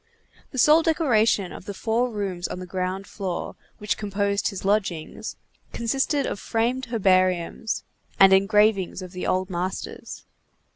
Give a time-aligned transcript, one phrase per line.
[0.49, 5.35] The sole decoration of the four rooms on the ground floor, which composed his lodgings,
[5.73, 7.83] consisted of framed herbariums,
[8.19, 10.23] and engravings of the old masters.